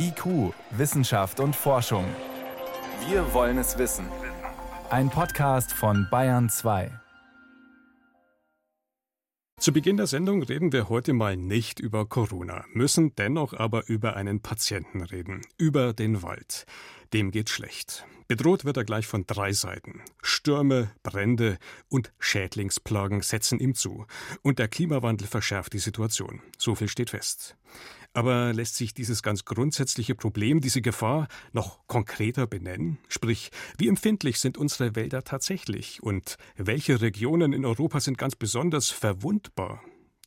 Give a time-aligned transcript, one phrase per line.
[0.00, 2.04] IQ, Wissenschaft und Forschung.
[3.08, 4.06] Wir wollen es wissen.
[4.90, 6.92] Ein Podcast von Bayern 2.
[9.58, 14.14] Zu Beginn der Sendung reden wir heute mal nicht über Corona, müssen dennoch aber über
[14.14, 16.64] einen Patienten reden, über den Wald.
[17.12, 18.04] Dem geht schlecht.
[18.28, 20.02] Bedroht wird er gleich von drei Seiten.
[20.22, 21.58] Stürme, Brände
[21.88, 24.04] und Schädlingsplagen setzen ihm zu.
[24.42, 26.42] Und der Klimawandel verschärft die Situation.
[26.58, 27.56] So viel steht fest.
[28.12, 32.98] Aber lässt sich dieses ganz grundsätzliche Problem, diese Gefahr, noch konkreter benennen?
[33.08, 36.02] Sprich, wie empfindlich sind unsere Wälder tatsächlich?
[36.02, 39.82] Und welche Regionen in Europa sind ganz besonders verwundbar?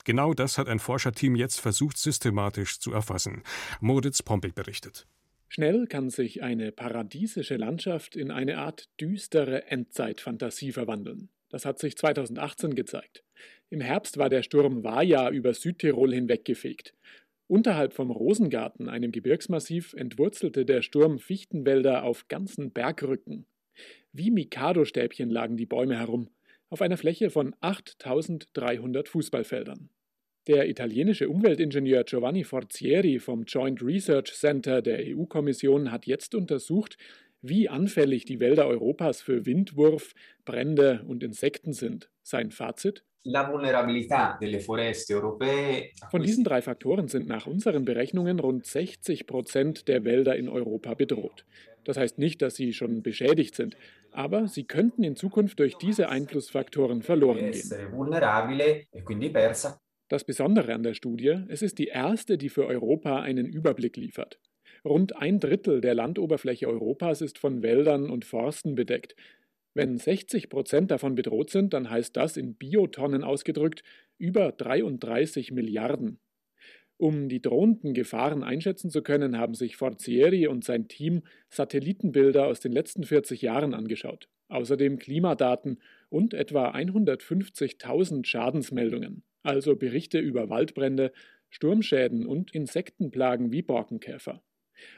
[0.06, 3.44] Genau das hat ein Forscherteam jetzt versucht, systematisch zu erfassen.
[3.80, 5.06] Moritz Pompel berichtet.
[5.54, 11.28] Schnell kann sich eine paradiesische Landschaft in eine Art düstere Endzeitfantasie verwandeln.
[11.50, 13.26] Das hat sich 2018 gezeigt.
[13.70, 16.94] Im Herbst war der Sturm Vaja über Südtirol hinweggefegt.
[17.48, 23.46] Unterhalb vom Rosengarten, einem Gebirgsmassiv, entwurzelte der Sturm Fichtenwälder auf ganzen Bergrücken.
[24.14, 26.30] Wie Mikado-Stäbchen lagen die Bäume herum,
[26.70, 29.90] auf einer Fläche von 8300 Fußballfeldern.
[30.52, 36.98] Der italienische Umweltingenieur Giovanni Forzieri vom Joint Research Center der EU-Kommission hat jetzt untersucht,
[37.42, 42.10] wie anfällig die Wälder Europas für Windwurf, Brände und Insekten sind.
[42.22, 43.06] Sein Fazit?
[46.10, 50.96] Von diesen drei Faktoren sind nach unseren Berechnungen rund 60 Prozent der Wälder in Europa
[50.96, 51.46] bedroht.
[51.86, 53.78] Das heißt nicht, dass sie schon beschädigt sind,
[54.12, 57.72] aber sie könnten in Zukunft durch diese Einflussfaktoren verloren gehen.
[60.12, 64.42] Das Besondere an der Studie, es ist die erste, die für Europa einen Überblick liefert.
[64.84, 69.16] Rund ein Drittel der Landoberfläche Europas ist von Wäldern und Forsten bedeckt.
[69.74, 73.84] Wenn 60 Prozent davon bedroht sind, dann heißt das in Biotonnen ausgedrückt
[74.18, 76.20] über 33 Milliarden.
[76.98, 82.60] Um die drohenden Gefahren einschätzen zu können, haben sich Forzieri und sein Team Satellitenbilder aus
[82.60, 84.28] den letzten 40 Jahren angeschaut.
[84.50, 91.12] Außerdem Klimadaten und etwa 150.000 Schadensmeldungen also Berichte über Waldbrände,
[91.50, 94.42] Sturmschäden und Insektenplagen wie Borkenkäfer.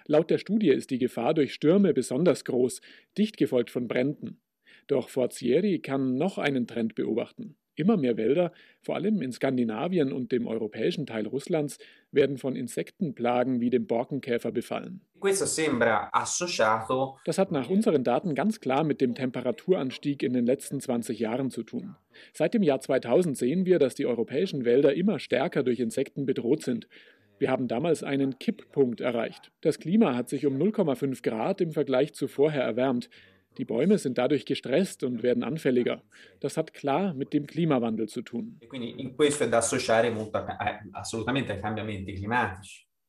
[0.05, 2.81] Laut der Studie ist die Gefahr durch Stürme besonders groß,
[3.17, 4.41] dicht gefolgt von Bränden.
[4.87, 7.57] Doch Forzieri kann noch einen Trend beobachten.
[7.75, 8.51] Immer mehr Wälder,
[8.81, 11.79] vor allem in Skandinavien und dem europäischen Teil Russlands,
[12.11, 15.01] werden von Insektenplagen wie dem Borkenkäfer befallen.
[17.25, 21.49] Das hat nach unseren Daten ganz klar mit dem Temperaturanstieg in den letzten 20 Jahren
[21.49, 21.95] zu tun.
[22.33, 26.63] Seit dem Jahr 2000 sehen wir, dass die europäischen Wälder immer stärker durch Insekten bedroht
[26.63, 26.87] sind.
[27.39, 29.51] Wir haben damals einen Kipppunkt erreicht.
[29.61, 33.09] Das Klima hat sich um 0,5 Grad im Vergleich zu vorher erwärmt.
[33.57, 36.01] Die Bäume sind dadurch gestresst und werden anfälliger.
[36.39, 38.59] Das hat klar mit dem Klimawandel zu tun.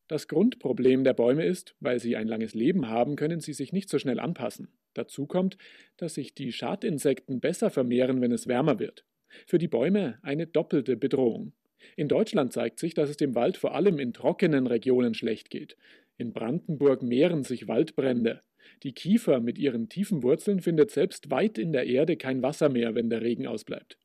[0.06, 3.88] Das Grundproblem der Bäume ist, weil sie ein langes Leben haben, können sie sich nicht
[3.88, 4.68] so schnell anpassen.
[4.92, 5.56] Dazu kommt,
[5.96, 9.04] dass sich die Schadinsekten besser vermehren, wenn es wärmer wird.
[9.46, 11.52] Für die Bäume eine doppelte Bedrohung.
[11.96, 15.76] In Deutschland zeigt sich, dass es dem Wald vor allem in trockenen Regionen schlecht geht.
[16.16, 18.40] In Brandenburg mehren sich Waldbrände.
[18.82, 22.94] Die Kiefer mit ihren tiefen Wurzeln findet selbst weit in der Erde kein Wasser mehr,
[22.94, 23.98] wenn der Regen ausbleibt.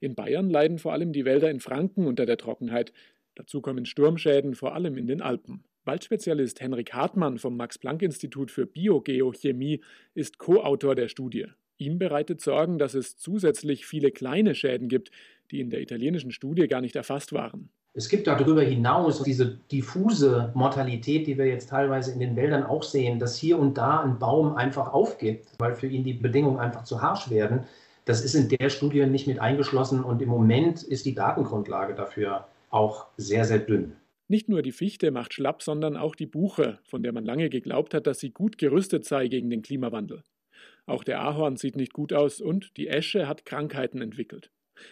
[0.00, 2.92] In Bayern leiden vor allem die Wälder in Franken unter der Trockenheit.
[3.34, 5.64] Dazu kommen Sturmschäden vor allem in den Alpen.
[5.84, 9.82] Waldspezialist Henrik Hartmann vom Max-Planck-Institut für Biogeochemie
[10.14, 11.46] ist Co-Autor der Studie.
[11.76, 15.10] Ihm bereitet Sorgen, dass es zusätzlich viele kleine Schäden gibt,
[15.50, 17.68] die in der italienischen Studie gar nicht erfasst waren.
[17.96, 22.82] Es gibt darüber hinaus diese diffuse Mortalität, die wir jetzt teilweise in den Wäldern auch
[22.82, 26.82] sehen, dass hier und da ein Baum einfach aufgibt, weil für ihn die Bedingungen einfach
[26.82, 27.60] zu harsch werden.
[28.04, 32.48] Das ist in der Studie nicht mit eingeschlossen und im Moment ist die Datengrundlage dafür
[32.70, 33.92] auch sehr, sehr dünn.
[34.26, 37.94] Nicht nur die Fichte macht schlapp, sondern auch die Buche, von der man lange geglaubt
[37.94, 40.24] hat, dass sie gut gerüstet sei gegen den Klimawandel.
[40.86, 44.50] Auch der Ahorn sieht nicht gut aus und die Esche hat Krankheiten entwickelt.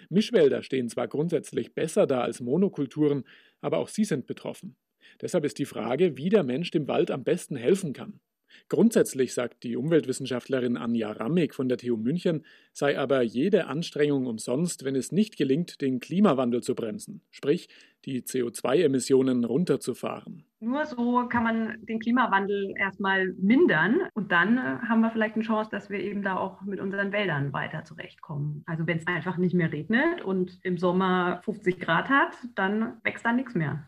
[0.09, 3.25] Mischwälder stehen zwar grundsätzlich besser da als Monokulturen,
[3.61, 4.77] aber auch sie sind betroffen.
[5.21, 8.21] Deshalb ist die Frage, wie der Mensch dem Wald am besten helfen kann.
[8.69, 14.85] Grundsätzlich sagt die Umweltwissenschaftlerin Anja Rammig von der TU München, sei aber jede Anstrengung umsonst,
[14.85, 17.69] wenn es nicht gelingt, den Klimawandel zu bremsen, sprich
[18.05, 20.45] die CO2-Emissionen runterzufahren.
[20.65, 25.43] Nur so kann man den Klimawandel erstmal mindern und dann äh, haben wir vielleicht eine
[25.43, 28.63] Chance, dass wir eben da auch mit unseren Wäldern weiter zurechtkommen.
[28.65, 33.25] Also wenn es einfach nicht mehr regnet und im Sommer 50 Grad hat, dann wächst
[33.25, 33.85] da nichts mehr.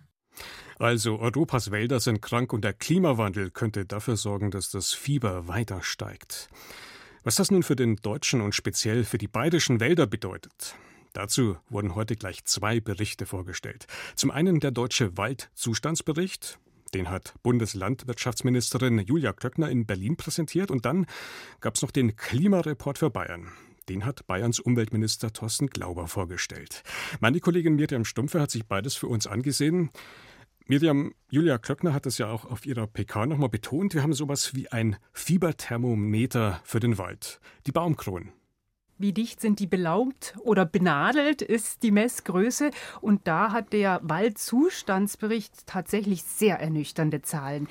[0.81, 5.81] Also Europas Wälder sind krank und der Klimawandel könnte dafür sorgen, dass das Fieber weiter
[5.81, 6.49] steigt.
[7.23, 10.75] Was das nun für den deutschen und speziell für die bayerischen Wälder bedeutet,
[11.13, 13.87] dazu wurden heute gleich zwei Berichte vorgestellt.
[14.17, 16.59] Zum einen der deutsche Waldzustandsbericht,
[16.95, 20.71] Den hat Bundeslandwirtschaftsministerin Julia Klöckner in Berlin präsentiert.
[20.71, 21.07] Und dann
[21.61, 23.49] gab es noch den Klimareport für Bayern.
[23.89, 26.85] Den hat Bayerns Umweltminister Thorsten Glauber vorgestellt.
[27.21, 29.91] Meine Kollegin Miriam Stumpfe hat sich beides für uns angesehen.
[30.67, 33.93] Miriam, Julia Klöckner hat das ja auch auf ihrer PK nochmal betont.
[33.93, 37.41] Wir haben sowas wie ein Fieberthermometer für den Wald.
[37.67, 38.33] Die Baumkronen.
[38.97, 42.71] Wie dicht sind die belaubt oder benadelt ist die Messgröße.
[43.01, 47.69] Und da hat der Waldzustandsbericht tatsächlich sehr ernüchternde Zahlen.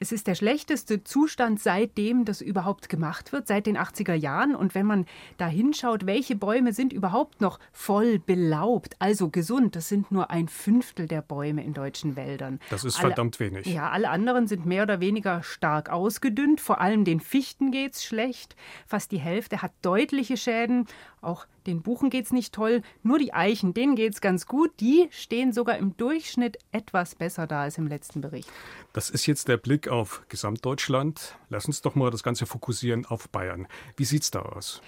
[0.00, 4.54] Es ist der schlechteste Zustand seitdem das überhaupt gemacht wird, seit den 80er Jahren.
[4.54, 5.06] Und wenn man
[5.38, 10.48] da hinschaut, welche Bäume sind überhaupt noch voll belaubt, also gesund, das sind nur ein
[10.48, 12.60] Fünftel der Bäume in deutschen Wäldern.
[12.70, 13.66] Das ist alle, verdammt wenig.
[13.66, 16.60] Ja, alle anderen sind mehr oder weniger stark ausgedünnt.
[16.60, 18.54] Vor allem den Fichten geht es schlecht.
[18.86, 20.86] Fast die Hälfte hat deutliche Schäden.
[21.20, 22.82] Auch den Buchen geht es nicht toll.
[23.02, 24.72] Nur die Eichen, denen geht es ganz gut.
[24.80, 28.50] Die stehen sogar im Durchschnitt etwas besser da als im letzten Bericht.
[28.92, 31.36] Das ist jetzt der Blick auf Gesamtdeutschland.
[31.48, 33.68] Lass uns doch mal das Ganze fokussieren auf Bayern.
[33.96, 34.82] Wie sieht es da aus?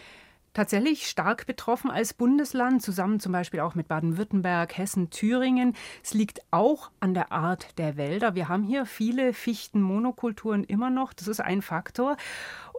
[0.53, 5.77] tatsächlich stark betroffen als Bundesland, zusammen zum Beispiel auch mit Baden-Württemberg, Hessen, Thüringen.
[6.03, 8.35] Es liegt auch an der Art der Wälder.
[8.35, 11.13] Wir haben hier viele Fichtenmonokulturen immer noch.
[11.13, 12.17] Das ist ein Faktor.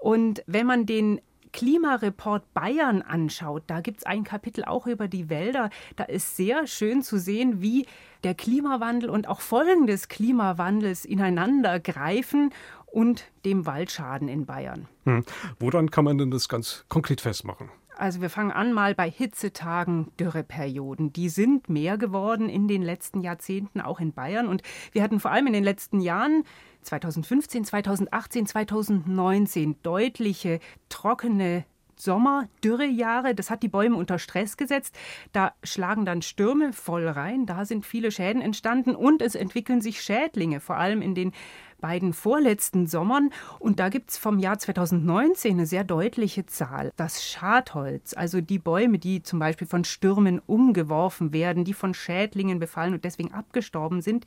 [0.02, 1.22] Und wenn man den
[1.52, 5.70] Klimareport Bayern anschaut, da gibt es ein Kapitel auch über die Wälder.
[5.96, 7.86] Da ist sehr schön zu sehen, wie
[8.24, 12.52] der Klimawandel und auch Folgen des Klimawandels ineinander greifen
[12.86, 14.88] und dem Waldschaden in Bayern.
[15.06, 15.26] Hm.
[15.60, 17.70] Woran kann man denn das ganz konkret festmachen?
[18.02, 21.14] Also wir fangen an mal bei Hitzetagen, Dürreperioden.
[21.14, 24.48] Die sind mehr geworden in den letzten Jahrzehnten, auch in Bayern.
[24.48, 26.44] Und wir hatten vor allem in den letzten Jahren
[26.82, 30.60] 2015, 2018, 2019 deutliche
[30.90, 31.64] trockene
[32.02, 34.98] Sommer, Dürrejahre, das hat die Bäume unter Stress gesetzt.
[35.34, 40.02] Da schlagen dann Stürme voll rein, da sind viele Schäden entstanden und es entwickeln sich
[40.02, 41.32] Schädlinge, vor allem in den
[41.80, 43.30] beiden vorletzten Sommern.
[43.60, 46.92] Und da gibt es vom Jahr 2019 eine sehr deutliche Zahl.
[46.96, 52.60] Das Schadholz, also die Bäume, die zum Beispiel von Stürmen umgeworfen werden, die von Schädlingen
[52.60, 54.26] befallen und deswegen abgestorben sind,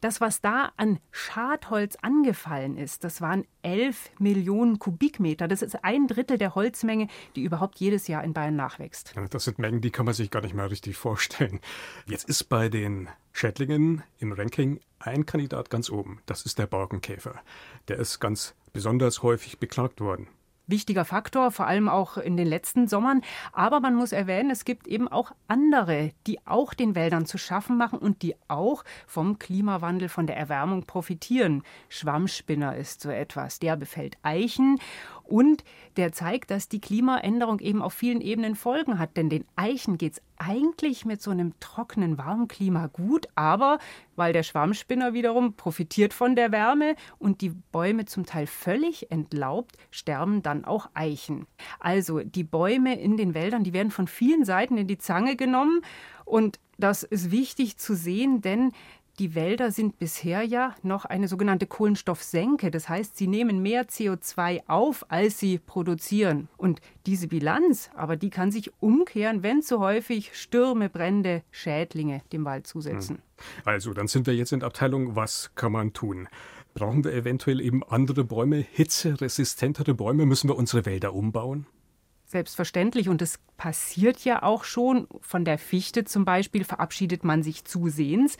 [0.00, 5.48] das, was da an Schadholz angefallen ist, das waren 11 Millionen Kubikmeter.
[5.48, 9.14] Das ist ein Drittel der Holzmenge, die überhaupt jedes Jahr in Bayern nachwächst.
[9.30, 11.60] Das sind Mengen, die kann man sich gar nicht mehr richtig vorstellen.
[12.06, 16.20] Jetzt ist bei den Schädlingen im Ranking ein Kandidat ganz oben.
[16.26, 17.40] Das ist der Borkenkäfer.
[17.88, 20.28] Der ist ganz besonders häufig beklagt worden
[20.70, 23.22] wichtiger Faktor, vor allem auch in den letzten Sommern.
[23.52, 27.76] Aber man muss erwähnen, es gibt eben auch andere, die auch den Wäldern zu schaffen
[27.76, 31.62] machen und die auch vom Klimawandel, von der Erwärmung profitieren.
[31.88, 33.58] Schwammspinner ist so etwas.
[33.58, 34.78] Der befällt Eichen
[35.30, 35.64] und
[35.96, 39.16] der zeigt, dass die Klimaänderung eben auf vielen Ebenen Folgen hat.
[39.16, 43.78] Denn den Eichen geht es eigentlich mit so einem trockenen, warmen Klima gut, aber
[44.16, 49.76] weil der Schwammspinner wiederum profitiert von der Wärme und die Bäume zum Teil völlig entlaubt,
[49.90, 51.46] sterben dann auch Eichen.
[51.78, 55.82] Also die Bäume in den Wäldern, die werden von vielen Seiten in die Zange genommen
[56.24, 58.72] und das ist wichtig zu sehen, denn
[59.20, 62.70] die Wälder sind bisher ja noch eine sogenannte Kohlenstoffsenke.
[62.70, 66.48] Das heißt, sie nehmen mehr CO2 auf, als sie produzieren.
[66.56, 72.46] Und diese Bilanz, aber die kann sich umkehren, wenn zu häufig Stürme, Brände, Schädlinge dem
[72.46, 73.16] Wald zusetzen.
[73.16, 73.22] Hm.
[73.66, 76.26] Also, dann sind wir jetzt in der Abteilung, was kann man tun?
[76.72, 80.24] Brauchen wir eventuell eben andere Bäume, hitzeresistentere Bäume?
[80.24, 81.66] Müssen wir unsere Wälder umbauen?
[82.30, 85.08] Selbstverständlich und es passiert ja auch schon.
[85.20, 88.36] Von der Fichte zum Beispiel verabschiedet man sich zusehends.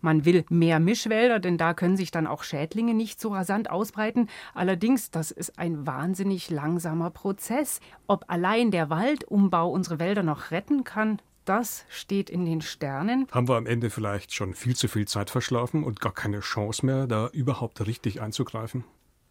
[0.00, 4.30] Man will mehr Mischwälder, denn da können sich dann auch Schädlinge nicht so rasant ausbreiten.
[4.54, 7.80] Allerdings, das ist ein wahnsinnig langsamer Prozess.
[8.06, 13.26] Ob allein der Waldumbau unsere Wälder noch retten kann, das steht in den Sternen.
[13.30, 16.86] Haben wir am Ende vielleicht schon viel zu viel Zeit verschlafen und gar keine Chance
[16.86, 18.84] mehr, da überhaupt richtig einzugreifen?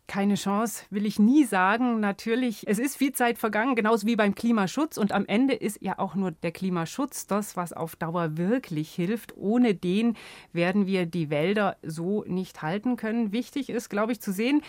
[0.07, 2.00] Keine Chance, will ich nie sagen.
[2.00, 4.98] Natürlich, es ist viel Zeit vergangen, genauso wie beim Klimaschutz.
[4.98, 9.36] Und am Ende ist ja auch nur der Klimaschutz das, was auf Dauer wirklich hilft.
[9.38, 10.17] Ohne den
[10.51, 13.31] werden wir die Wälder so nicht halten können.
[13.31, 14.62] Wichtig ist, glaube ich, zu sehen,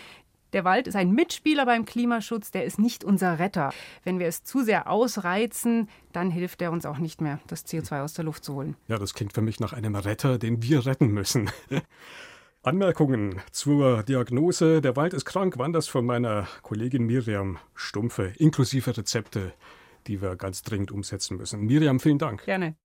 [0.55, 3.73] der Wald ist ein Mitspieler beim Klimaschutz, der ist nicht unser Retter.
[4.05, 8.05] Wenn wir es zu sehr ausreizen, dann hilft er uns auch nicht mehr, das CO2
[8.05, 8.77] aus der Luft zu holen.
[8.87, 11.51] Ja, das klingt für mich nach einem Retter, den wir retten müssen.
[12.65, 18.97] Anmerkungen zur Diagnose Der Wald ist krank waren das von meiner Kollegin Miriam Stumpfe, inklusive
[18.97, 19.53] Rezepte,
[20.07, 21.61] die wir ganz dringend umsetzen müssen.
[21.61, 22.43] Miriam, vielen Dank.
[22.47, 22.75] Gerne.